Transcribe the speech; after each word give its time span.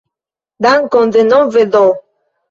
Dankon 0.65 1.13
denove 1.15 1.65
do! 1.75 1.83